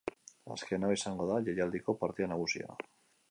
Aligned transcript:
Azken 0.55 0.87
hau 0.87 0.89
izango 0.95 1.27
da 1.33 1.37
jaialdiko 1.51 1.97
partida 2.05 2.31
nagusia. 2.35 2.79